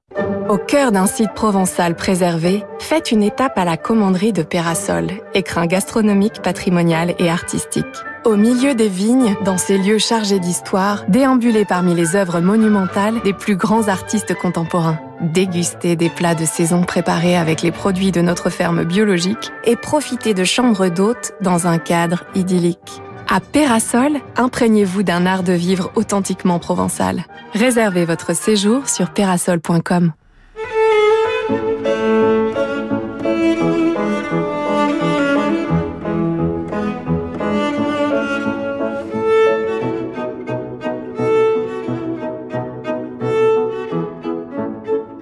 Au 0.49 0.59
cœur 0.59 0.93
d'un 0.93 1.09
site 1.09 1.33
provençal 1.35 1.97
préservé, 1.97 2.63
faites 2.79 3.11
une 3.11 3.25
étape 3.25 3.59
à 3.59 3.65
la 3.65 3.77
commanderie 3.77 4.33
de 4.33 4.45
Pérasol, 4.45 5.09
écrin 5.35 5.67
gastronomique, 5.67 6.41
patrimonial 6.41 7.17
et 7.19 7.29
artistique. 7.29 7.85
Au 8.25 8.37
milieu 8.37 8.77
des 8.77 8.89
vignes, 8.89 9.35
dans 9.45 9.59
ces 9.59 9.77
lieux 9.77 9.99
chargés 9.99 10.39
d'histoire, 10.39 11.05
déambulez 11.09 11.65
parmi 11.65 11.97
les 11.97 12.15
œuvres 12.15 12.39
monumentales 12.39 13.21
des 13.25 13.33
plus 13.33 13.57
grands 13.57 13.89
artistes 13.89 14.35
contemporains. 14.35 15.01
Dégustez 15.21 15.97
des 15.97 16.11
plats 16.11 16.37
de 16.37 16.45
saison 16.45 16.83
préparés 16.83 17.37
avec 17.37 17.63
les 17.63 17.73
produits 17.73 18.13
de 18.13 18.21
notre 18.21 18.49
ferme 18.49 18.85
biologique 18.85 19.51
et 19.65 19.75
profitez 19.75 20.33
de 20.33 20.45
chambres 20.45 20.89
d'hôtes 20.89 21.33
dans 21.41 21.67
un 21.67 21.79
cadre 21.79 22.23
idyllique. 22.37 23.03
À 23.29 23.41
Pérasol, 23.41 24.19
imprégnez-vous 24.37 25.03
d'un 25.03 25.27
art 25.27 25.43
de 25.43 25.55
vivre 25.55 25.91
authentiquement 25.97 26.61
provençal. 26.61 27.25
Réservez 27.53 28.05
votre 28.05 28.37
séjour 28.37 28.89
sur 28.89 29.11
pérasol.com. 29.11 30.13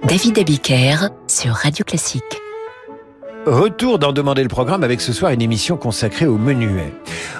David 0.07 0.37
Abiker 0.37 1.09
sur 1.25 1.53
Radio 1.53 1.83
Classique. 1.83 2.21
Retour 3.47 3.97
d'en 3.97 4.13
demander 4.13 4.43
le 4.43 4.49
programme 4.49 4.83
avec 4.83 5.01
ce 5.01 5.11
soir 5.11 5.31
une 5.31 5.41
émission 5.41 5.77
consacrée 5.77 6.27
au 6.27 6.37
menuet. 6.37 6.93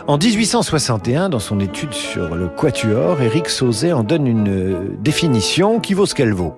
En 0.08 0.18
1861, 0.18 1.30
dans 1.30 1.40
son 1.40 1.60
étude 1.60 1.94
sur 1.94 2.34
le 2.36 2.48
quatuor, 2.48 3.22
Éric 3.22 3.50
Sauzet 3.50 3.94
en 3.94 4.04
donne 4.04 4.26
une 4.26 4.50
euh, 4.50 4.98
définition 5.00 5.80
qui 5.80 5.94
vaut 5.94 6.08
ce 6.08 6.16
qu'elle 6.16 6.34
vaut. 6.34 6.56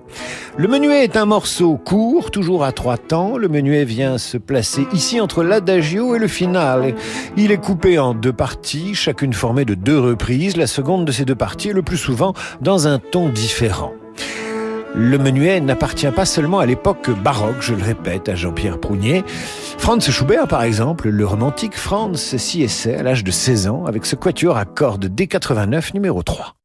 Le 0.56 0.66
menuet 0.66 1.04
est 1.04 1.18
un 1.18 1.26
morceau 1.26 1.76
court, 1.76 2.30
toujours 2.30 2.64
à 2.64 2.72
trois 2.72 2.96
temps. 2.96 3.36
Le 3.36 3.48
menuet 3.48 3.84
vient 3.84 4.16
se 4.16 4.38
placer 4.38 4.86
ici 4.94 5.20
entre 5.20 5.42
l'adagio 5.42 6.16
et 6.16 6.18
le 6.18 6.28
finale. 6.28 6.94
Il 7.36 7.52
est 7.52 7.58
coupé 7.62 7.98
en 7.98 8.14
deux 8.14 8.32
parties, 8.32 8.94
chacune 8.94 9.34
formée 9.34 9.66
de 9.66 9.74
deux 9.74 9.98
reprises. 9.98 10.56
La 10.56 10.66
seconde 10.66 11.04
de 11.04 11.12
ces 11.12 11.26
deux 11.26 11.34
parties 11.34 11.68
est 11.68 11.74
le 11.74 11.82
plus 11.82 11.98
souvent 11.98 12.32
dans 12.62 12.88
un 12.88 12.98
ton 12.98 13.28
différent. 13.28 13.92
Le 14.94 15.18
menuet 15.18 15.60
n'appartient 15.60 16.10
pas 16.10 16.24
seulement 16.24 16.58
à 16.58 16.66
l'époque 16.66 17.10
baroque, 17.10 17.60
je 17.60 17.74
le 17.74 17.82
répète, 17.82 18.28
à 18.28 18.34
Jean-Pierre 18.34 18.80
Prounier. 18.80 19.24
Franz 19.78 20.10
Schubert, 20.10 20.48
par 20.48 20.62
exemple, 20.62 21.08
le 21.08 21.26
romantique 21.26 21.76
Franz 21.76 22.36
s'y 22.36 22.62
essaie 22.62 22.96
à 22.96 23.02
l'âge 23.02 23.24
de 23.24 23.30
16 23.30 23.68
ans 23.68 23.84
avec 23.86 24.06
ce 24.06 24.16
quatuor 24.16 24.56
à 24.56 24.64
cordes 24.64 25.06
D89 25.06 25.94
numéro 25.94 26.22
3. 26.22 26.57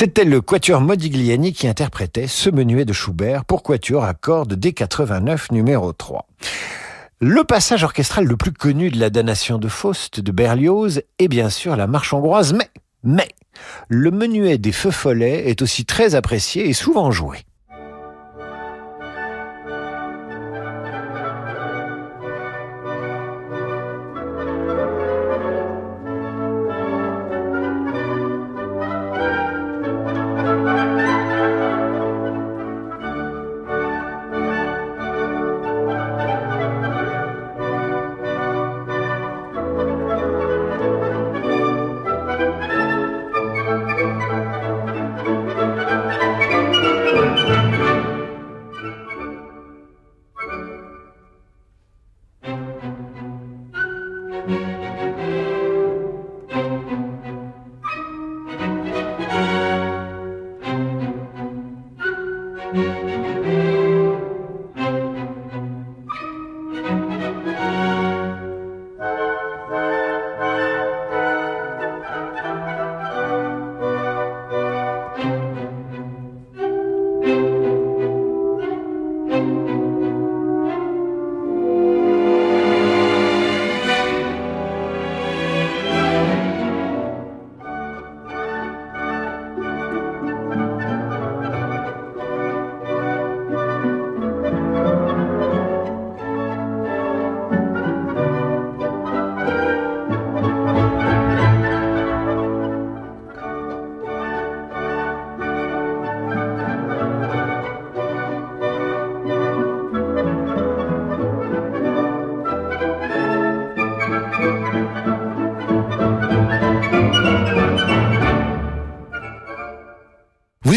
C'était 0.00 0.24
le 0.24 0.40
quatuor 0.40 0.80
Modigliani 0.80 1.52
qui 1.52 1.68
interprétait 1.68 2.26
ce 2.26 2.48
menuet 2.48 2.86
de 2.86 2.92
Schubert 2.94 3.44
pour 3.44 3.62
quatuor 3.62 4.02
à 4.02 4.14
cordes 4.14 4.54
D89 4.54 5.52
numéro 5.52 5.92
3. 5.92 6.26
Le 7.20 7.44
passage 7.44 7.84
orchestral 7.84 8.24
le 8.24 8.38
plus 8.38 8.50
connu 8.50 8.88
de 8.88 8.98
la 8.98 9.10
damnation 9.10 9.58
de 9.58 9.68
Faust 9.68 10.20
de 10.20 10.32
Berlioz 10.32 11.02
est 11.18 11.28
bien 11.28 11.50
sûr 11.50 11.76
la 11.76 11.86
marche 11.86 12.14
hongroise, 12.14 12.54
mais, 12.54 12.70
mais, 13.04 13.28
le 13.88 14.10
menuet 14.10 14.56
des 14.56 14.72
feux 14.72 14.90
follets 14.90 15.50
est 15.50 15.60
aussi 15.60 15.84
très 15.84 16.14
apprécié 16.14 16.66
et 16.66 16.72
souvent 16.72 17.10
joué. 17.10 17.36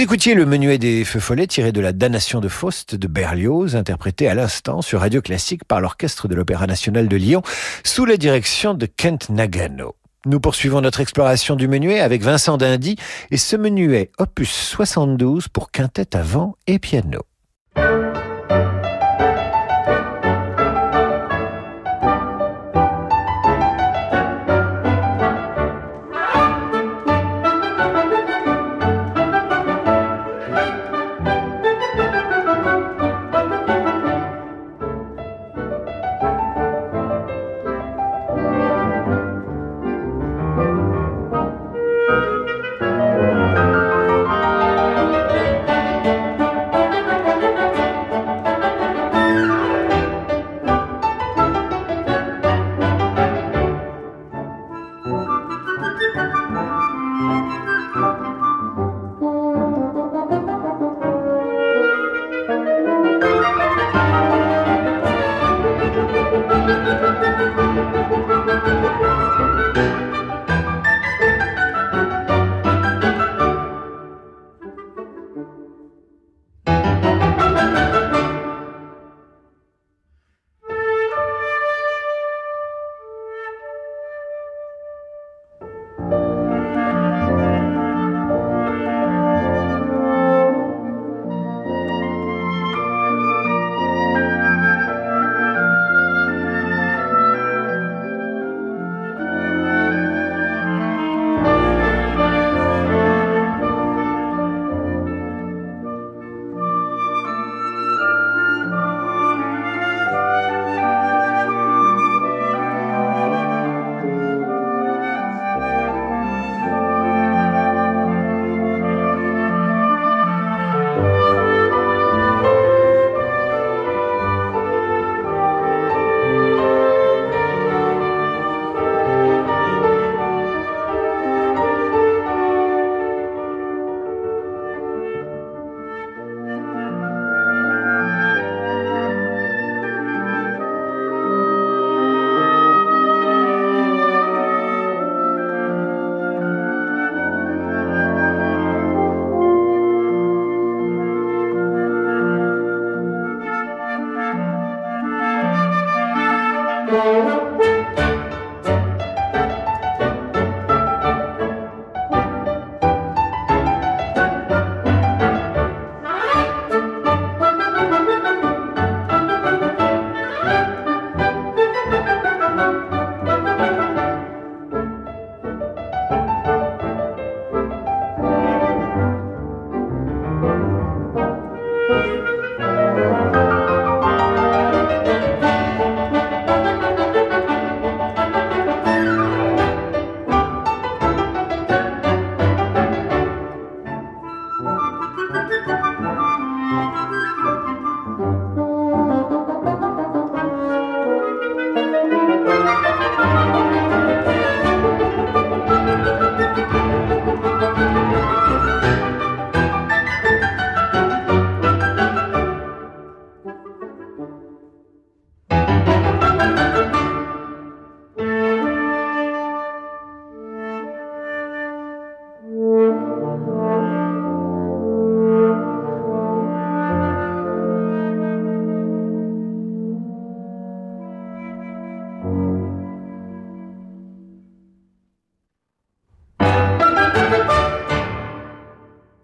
Écoutiez 0.03 0.33
le 0.33 0.45
menuet 0.45 0.77
des 0.77 1.05
Feux 1.05 1.21
Follets 1.21 1.47
tiré 1.47 1.71
de 1.71 1.79
la 1.79 1.93
damnation 1.93 2.41
de 2.41 2.49
Faust 2.49 2.93
de 2.93 3.07
Berlioz, 3.07 3.75
interprété 3.75 4.27
à 4.27 4.35
l'instant 4.35 4.81
sur 4.81 4.99
Radio 4.99 5.21
Classique 5.21 5.63
par 5.63 5.81
l'Orchestre 5.81 6.27
de 6.27 6.35
l'Opéra 6.35 6.67
National 6.67 7.07
de 7.07 7.15
Lyon, 7.15 7.41
sous 7.83 8.05
la 8.05 8.17
direction 8.17 8.73
de 8.73 8.85
Kent 8.85 9.29
Nagano. 9.29 9.95
Nous 10.25 10.39
poursuivons 10.39 10.81
notre 10.81 10.99
exploration 10.99 11.55
du 11.55 11.67
menuet 11.67 11.99
avec 11.99 12.21
Vincent 12.21 12.57
Dindy 12.57 12.97
et 13.31 13.37
ce 13.37 13.55
menuet 13.55 14.11
opus 14.19 14.51
72 14.51 15.47
pour 15.47 15.71
quintette 15.71 16.15
à 16.15 16.21
vent 16.21 16.57
et 16.67 16.79
piano. 16.79 17.21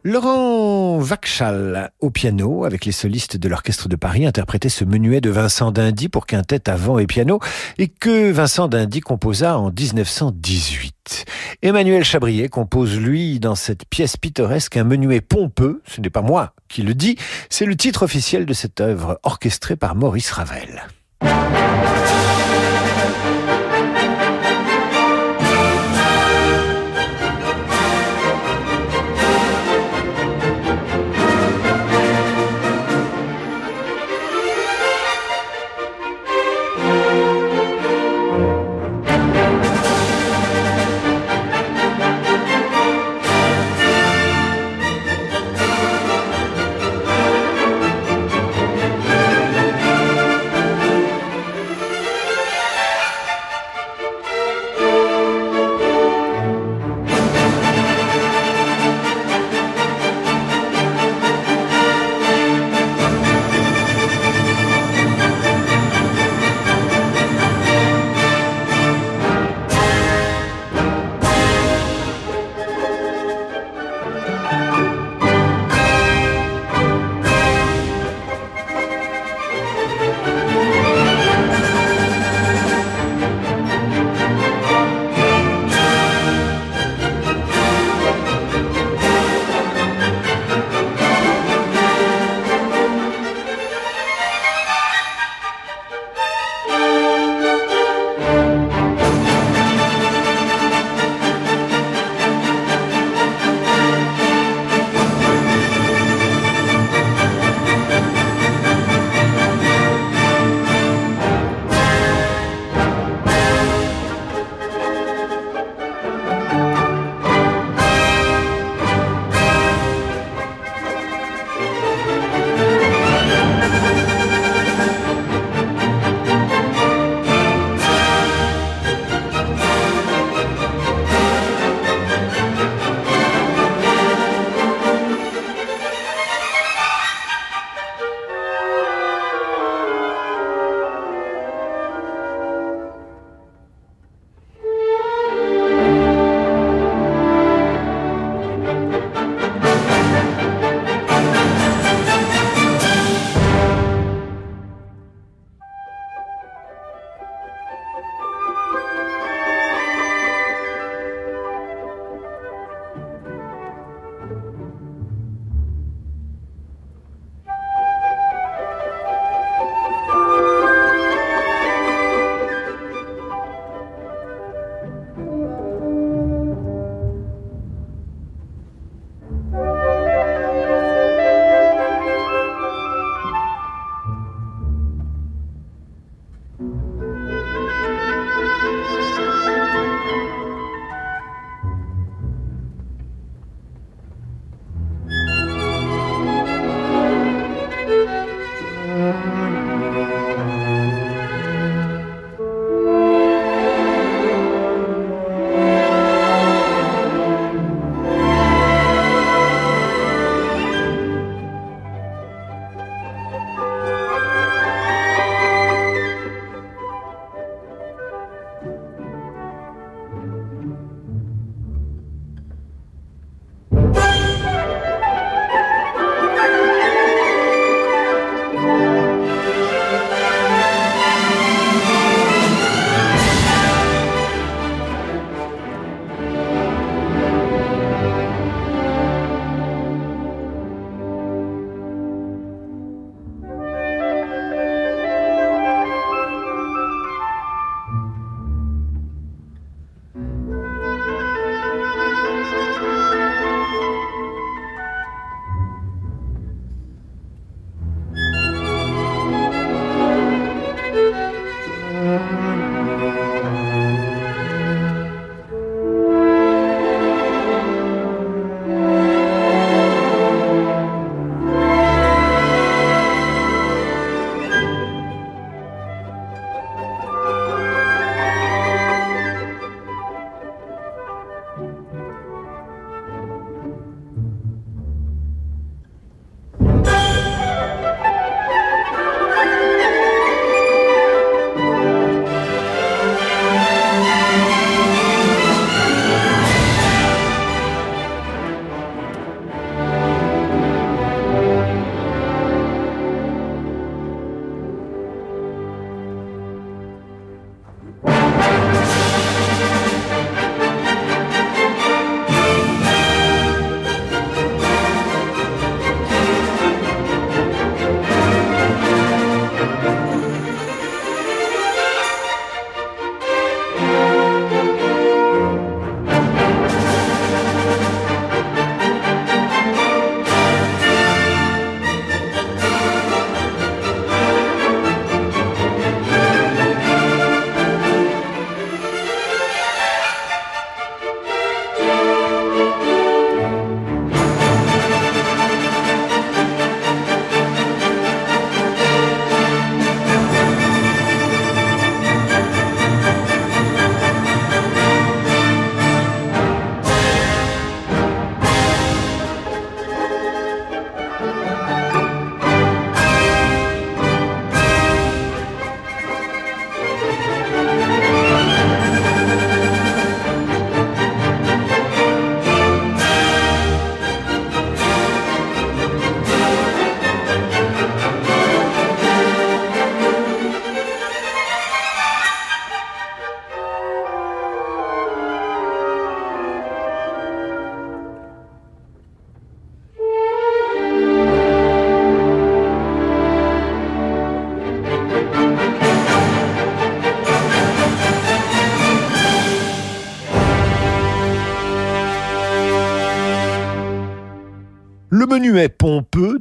Laurent 0.09 0.97
Vachal 0.97 1.91
au 1.99 2.09
piano 2.09 2.65
avec 2.65 2.85
les 2.85 2.91
solistes 2.91 3.37
de 3.37 3.47
l'Orchestre 3.47 3.87
de 3.87 3.95
Paris 3.95 4.25
interprétait 4.25 4.67
ce 4.67 4.83
menuet 4.83 5.21
de 5.21 5.29
Vincent 5.29 5.71
d'Indy 5.71 6.09
pour 6.09 6.25
quintette 6.25 6.67
à 6.67 6.75
vent 6.75 6.97
et 6.97 7.05
piano 7.05 7.39
et 7.77 7.89
que 7.89 8.31
Vincent 8.31 8.67
d'Indy 8.67 9.01
composa 9.01 9.59
en 9.59 9.69
1918. 9.69 11.25
Emmanuel 11.61 12.03
Chabrier 12.03 12.49
compose 12.49 12.99
lui 12.99 13.39
dans 13.39 13.53
cette 13.53 13.85
pièce 13.85 14.17
pittoresque 14.17 14.77
un 14.77 14.83
menuet 14.83 15.21
pompeux, 15.21 15.83
ce 15.85 16.01
n'est 16.01 16.09
pas 16.09 16.23
moi 16.23 16.53
qui 16.69 16.81
le 16.81 16.95
dis, 16.95 17.15
c'est 17.51 17.65
le 17.65 17.75
titre 17.75 18.01
officiel 18.01 18.47
de 18.47 18.53
cette 18.53 18.81
œuvre 18.81 19.19
orchestrée 19.21 19.75
par 19.75 19.93
Maurice 19.93 20.31
Ravel. 20.31 20.87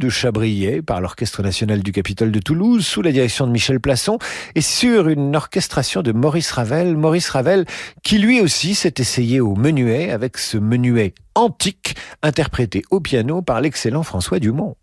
Chabrier 0.09 0.83
par 0.83 1.01
l'Orchestre 1.01 1.43
national 1.43 1.83
du 1.83 1.93
Capitole 1.93 2.33
de 2.33 2.41
Toulouse 2.41 2.87
sous 2.87 3.03
la 3.03 3.13
direction 3.13 3.47
de 3.47 3.53
Michel 3.53 3.81
Plasson 3.81 4.19
et 4.55 4.61
sur 4.61 5.09
une 5.09 5.35
orchestration 5.37 6.03
de 6.03 6.13
Maurice 6.13 6.51
Ravel. 6.51 6.97
Maurice 6.97 7.31
Ravel 7.31 7.65
qui 8.03 8.19
lui 8.19 8.41
aussi 8.41 8.75
s'est 8.75 8.95
essayé 8.99 9.41
au 9.41 9.55
menuet 9.55 10.11
avec 10.11 10.39
ce 10.39 10.59
menuet 10.59 11.15
antique 11.35 11.97
interprété 12.23 12.83
au 12.91 13.01
piano 13.01 13.43
par 13.43 13.61
l'excellent 13.61 14.03
François 14.03 14.39
Dumont. 14.39 14.77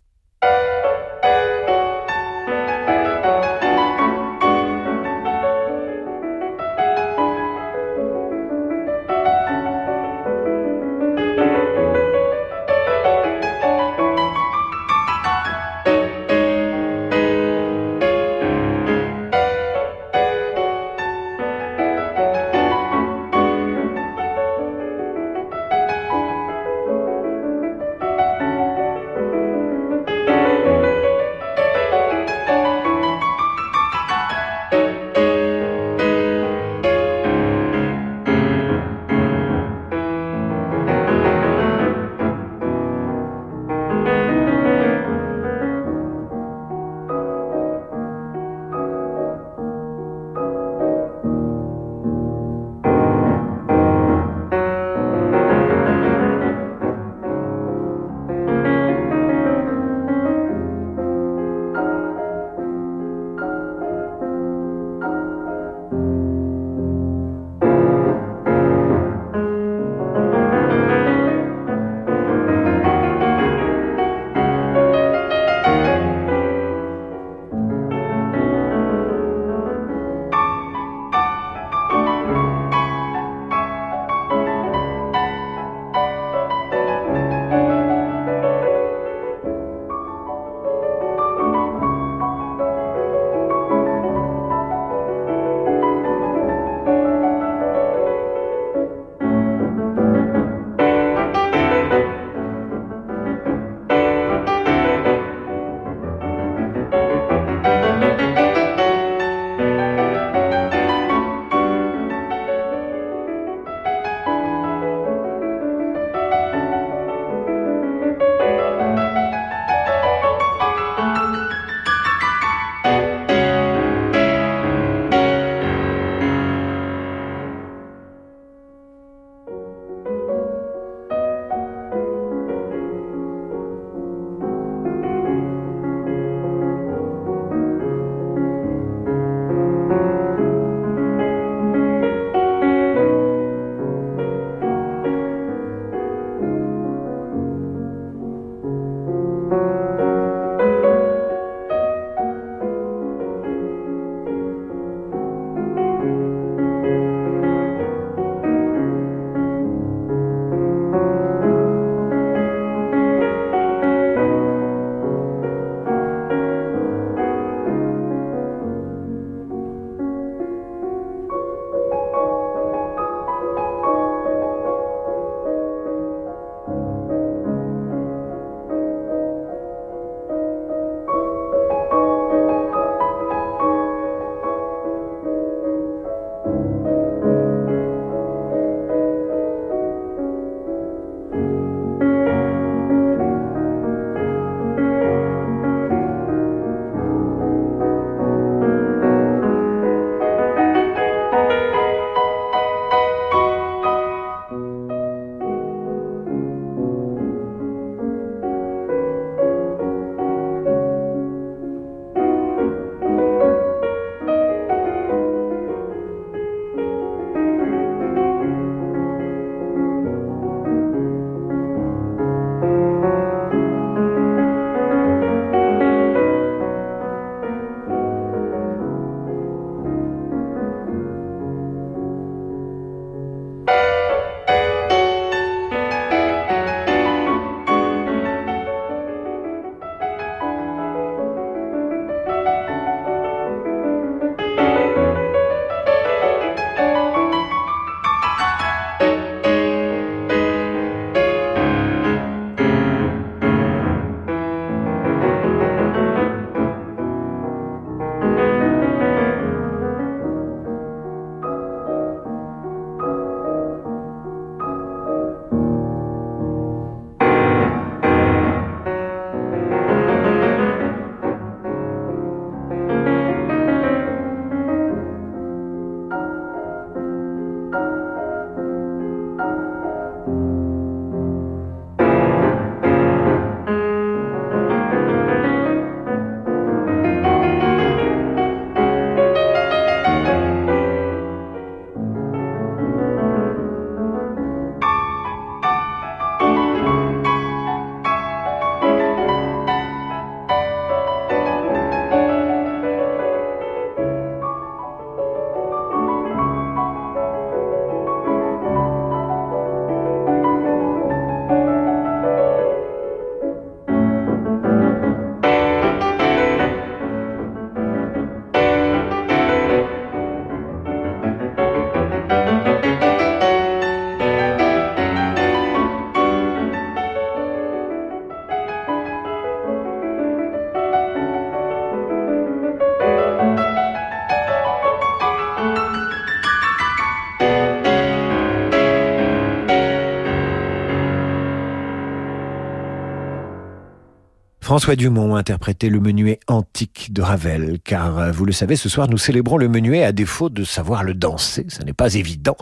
François 344.66 344.96
Dumont 344.96 345.36
interprétait 345.36 345.88
le 345.88 346.00
menuet 346.00 346.40
antique 346.48 347.12
de 347.12 347.22
Ravel, 347.22 347.78
car 347.84 348.18
euh, 348.18 348.32
vous 348.32 348.44
le 348.44 348.50
savez, 348.50 348.74
ce 348.74 348.88
soir 348.88 349.08
nous 349.08 349.16
célébrons 349.16 349.58
le 349.58 349.68
menuet 349.68 350.02
à 350.02 350.10
défaut 350.10 350.48
de 350.48 350.64
savoir 350.64 351.04
le 351.04 351.14
danser, 351.14 351.66
ça 351.68 351.84
n'est 351.84 351.92
pas 351.92 352.16
évident. 352.16 352.56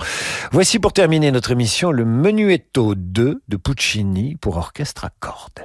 Voici 0.52 0.78
pour 0.78 0.92
terminer 0.92 1.32
notre 1.32 1.52
émission 1.52 1.92
le 1.92 2.04
Menuetto 2.04 2.94
2 2.94 3.40
de 3.48 3.56
Puccini 3.56 4.36
pour 4.36 4.58
orchestre 4.58 5.06
à 5.06 5.10
cordes. 5.18 5.64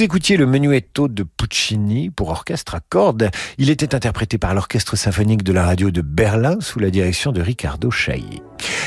Vous 0.00 0.04
écoutiez 0.04 0.38
le 0.38 0.46
menuetto 0.46 1.08
de 1.08 1.24
Puccini 1.24 2.08
pour 2.08 2.30
orchestre 2.30 2.74
à 2.74 2.80
cordes. 2.80 3.28
Il 3.58 3.68
était 3.68 3.94
interprété 3.94 4.38
par 4.38 4.54
l'orchestre 4.54 4.96
symphonique 4.96 5.42
de 5.42 5.52
la 5.52 5.66
radio 5.66 5.90
de 5.90 6.00
Berlin 6.00 6.56
sous 6.60 6.78
la 6.78 6.88
direction 6.88 7.32
de 7.32 7.42
Riccardo 7.42 7.90
Chailly. 7.90 8.40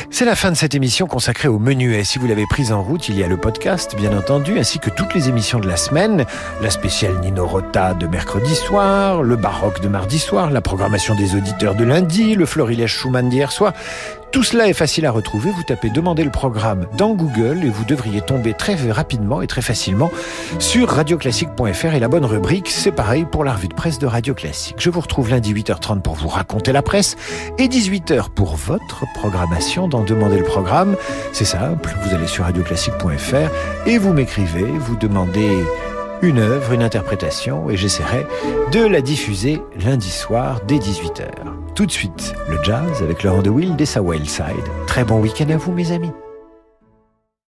C'est 0.09 0.25
la 0.25 0.35
fin 0.35 0.49
de 0.49 0.57
cette 0.57 0.73
émission 0.73 1.05
consacrée 1.05 1.49
au 1.49 1.59
menuet. 1.59 2.03
Si 2.03 2.17
vous 2.17 2.25
l'avez 2.25 2.47
prise 2.49 2.71
en 2.71 2.81
route, 2.81 3.09
il 3.09 3.19
y 3.19 3.23
a 3.23 3.27
le 3.27 3.37
podcast, 3.37 3.95
bien 3.95 4.17
entendu, 4.17 4.57
ainsi 4.57 4.79
que 4.79 4.89
toutes 4.89 5.13
les 5.13 5.29
émissions 5.29 5.59
de 5.59 5.67
la 5.67 5.77
semaine, 5.77 6.25
la 6.63 6.71
spéciale 6.71 7.19
Nino 7.19 7.45
Rota 7.45 7.93
de 7.93 8.07
mercredi 8.07 8.55
soir, 8.55 9.21
le 9.21 9.35
baroque 9.35 9.81
de 9.81 9.89
mardi 9.89 10.17
soir, 10.17 10.49
la 10.49 10.61
programmation 10.61 11.13
des 11.13 11.35
auditeurs 11.35 11.75
de 11.75 11.83
lundi, 11.83 12.33
le 12.33 12.47
florilège 12.47 12.91
Schumann 12.91 13.29
d'hier 13.29 13.51
soir. 13.51 13.73
Tout 14.33 14.41
cela 14.41 14.67
est 14.67 14.73
facile 14.73 15.05
à 15.05 15.11
retrouver. 15.11 15.51
Vous 15.51 15.61
tapez 15.61 15.91
Demander 15.91 16.23
le 16.23 16.31
programme 16.31 16.87
dans 16.97 17.13
Google 17.13 17.63
et 17.63 17.69
vous 17.69 17.85
devriez 17.85 18.19
tomber 18.19 18.55
très 18.55 18.73
rapidement 18.91 19.43
et 19.43 19.47
très 19.47 19.61
facilement 19.61 20.09
sur 20.57 20.89
radioclassique.fr 20.89 21.93
et 21.93 21.99
la 21.99 22.07
bonne 22.07 22.25
rubrique, 22.25 22.69
c'est 22.69 22.91
pareil 22.91 23.25
pour 23.31 23.43
la 23.43 23.53
revue 23.53 23.67
de 23.67 23.75
presse 23.75 23.99
de 23.99 24.07
Radio 24.07 24.33
Classique. 24.33 24.77
Je 24.79 24.89
vous 24.89 25.01
retrouve 25.01 25.29
lundi 25.29 25.53
8h30 25.53 26.01
pour 26.01 26.15
vous 26.15 26.29
raconter 26.29 26.71
la 26.71 26.81
presse 26.81 27.15
et 27.59 27.67
18h 27.67 28.29
pour 28.31 28.55
votre 28.55 29.03
programmation 29.13 29.87
dans 29.87 30.03
Demander 30.03 30.39
le 30.39 30.45
programme. 30.45 30.95
C'est 31.31 31.45
simple, 31.45 31.95
vous 32.01 32.15
allez 32.15 32.27
sur 32.27 32.45
radioclassique.fr 32.45 33.87
et 33.87 33.99
vous 33.99 34.13
m'écrivez, 34.13 34.65
vous 34.65 34.95
demandez 34.95 35.63
une 36.23 36.39
œuvre, 36.39 36.71
une 36.71 36.81
interprétation, 36.81 37.69
et 37.69 37.75
j'essaierai 37.75 38.25
de 38.71 38.79
la 38.85 39.01
diffuser 39.01 39.61
lundi 39.85 40.09
soir 40.09 40.61
dès 40.65 40.77
18h. 40.77 41.27
Tout 41.75 41.85
de 41.85 41.91
suite, 41.91 42.33
le 42.49 42.57
jazz 42.63 43.01
avec 43.01 43.23
Laurent 43.23 43.41
de 43.41 43.49
Wild 43.49 43.79
et 43.79 43.85
sa 43.85 43.99
Side. 44.23 44.45
Très 44.87 45.03
bon 45.03 45.19
week-end 45.19 45.49
à 45.49 45.57
vous, 45.57 45.73
mes 45.73 45.91
amis. 45.91 46.11